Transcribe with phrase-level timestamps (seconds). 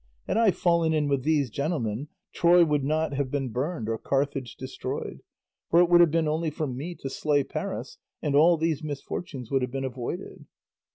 [0.25, 4.55] Had I fallen in with those gentlemen, Troy would not have been burned or Carthage
[4.55, 5.21] destroyed,
[5.69, 9.51] for it would have been only for me to slay Paris, and all these misfortunes
[9.51, 10.45] would have been avoided."